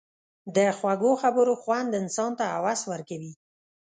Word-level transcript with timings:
د 0.55 0.57
خوږو 0.77 1.11
خبرو 1.21 1.53
خوند 1.61 1.97
انسان 2.01 2.31
ته 2.39 2.45
هوس 2.55 2.81
ورکوي. 2.91 3.33